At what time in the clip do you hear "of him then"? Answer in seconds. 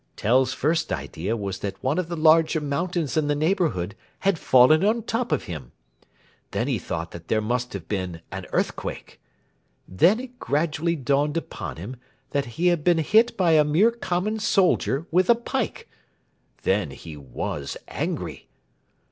5.31-6.67